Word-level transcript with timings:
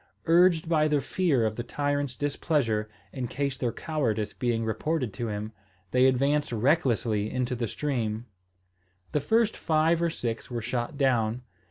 Urged 0.25 0.67
by 0.67 0.87
the 0.87 0.99
fear 0.99 1.45
of 1.45 1.55
the 1.57 1.63
tyrant's 1.63 2.15
displeasure, 2.15 2.89
in 3.13 3.27
case 3.27 3.55
their 3.55 3.71
cowardice 3.71 4.33
being 4.33 4.65
reported 4.65 5.13
to 5.13 5.27
him, 5.27 5.51
they 5.91 6.07
advanced 6.07 6.51
recklessly 6.51 7.29
into 7.29 7.53
the 7.55 7.67
stream. 7.67 8.25
The 9.11 9.19
first 9.19 9.55
five 9.55 10.01
or 10.01 10.09
six 10.09 10.49
were 10.49 10.59
shot 10.63 10.97
down. 10.97 11.43